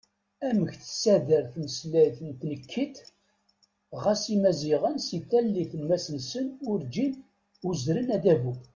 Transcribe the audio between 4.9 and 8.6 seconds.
si tallit n Masnsen, urǧin uzren adabu!